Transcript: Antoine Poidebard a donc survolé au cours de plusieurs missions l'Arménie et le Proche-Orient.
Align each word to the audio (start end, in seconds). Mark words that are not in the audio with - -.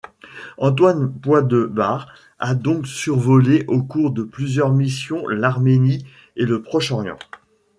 Antoine 0.57 1.13
Poidebard 1.21 2.11
a 2.39 2.55
donc 2.55 2.87
survolé 2.87 3.65
au 3.67 3.83
cours 3.83 4.09
de 4.09 4.23
plusieurs 4.23 4.73
missions 4.73 5.27
l'Arménie 5.27 6.07
et 6.35 6.47
le 6.47 6.63
Proche-Orient. 6.63 7.19